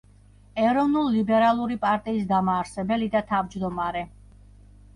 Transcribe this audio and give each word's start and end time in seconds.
ეროვნულ-ლიბერალური 0.61 1.77
პარტიის 1.85 2.25
დამაარსებელი 2.33 3.13
და 3.19 3.25
თავმჯდომარე. 3.35 4.05